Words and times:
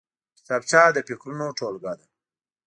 کتابچه 0.37 0.81
د 0.95 0.97
فکرونو 1.07 1.45
ټولګه 1.57 1.93
ده 1.99 2.05